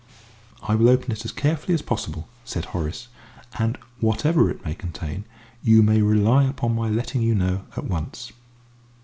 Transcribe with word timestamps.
"I 0.63 0.73
will 0.73 0.89
open 0.89 1.11
it 1.11 1.25
as 1.25 1.31
carefully 1.31 1.75
as 1.75 1.83
possible," 1.83 2.27
said 2.43 2.65
Horace, 2.65 3.07
"and 3.59 3.77
whatever 3.99 4.49
it 4.49 4.65
may 4.65 4.73
contain, 4.73 5.25
you 5.61 5.83
may 5.83 6.01
rely 6.01 6.45
upon 6.45 6.73
my 6.73 6.89
letting 6.89 7.21
you 7.21 7.35
know 7.35 7.65
at 7.77 7.83
once." 7.85 8.31